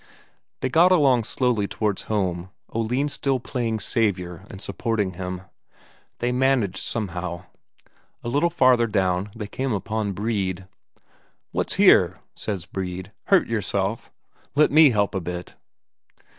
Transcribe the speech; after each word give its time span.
They 0.61 0.69
get 0.69 0.91
along 0.91 1.25
slowly 1.25 1.67
towards 1.67 2.01
home, 2.09 2.49
Oline 2.73 3.07
still 3.07 3.39
playing 3.39 3.81
saviour 3.81 4.47
and 4.49 4.59
supporting 4.59 5.11
him. 5.11 5.43
They 6.17 6.31
manage 6.31 6.81
somehow. 6.81 7.43
A 8.23 8.27
little 8.27 8.49
farther 8.49 8.87
down 8.87 9.29
they 9.35 9.45
come 9.45 9.73
upon 9.73 10.13
Brede. 10.13 10.67
"What's 11.51 11.75
here?" 11.75 12.19
says 12.35 12.65
Brede. 12.65 13.11
"Hurt 13.25 13.45
yourself? 13.45 14.09
Let 14.55 14.71
me 14.71 14.89
help 14.89 15.13
a 15.13 15.21
bit." 15.21 15.53